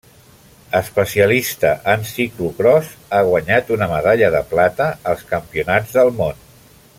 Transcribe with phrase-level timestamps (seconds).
[0.77, 6.43] Especialista en ciclocròs, ha guanyat una medalla de plata als Campionats del món.